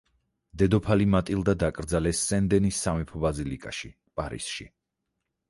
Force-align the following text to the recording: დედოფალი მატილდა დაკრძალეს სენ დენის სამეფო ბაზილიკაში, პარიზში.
დედოფალი 0.61 1.05
მატილდა 1.15 1.55
დაკრძალეს 1.63 2.23
სენ 2.31 2.49
დენის 2.55 2.81
სამეფო 2.87 3.23
ბაზილიკაში, 3.27 3.93
პარიზში. 4.23 4.69